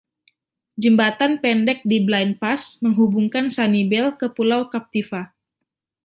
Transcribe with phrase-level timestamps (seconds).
[0.83, 5.21] Jembatan pendek di Blind Pass menghubungkan Sanibel ke Pulau Captiva.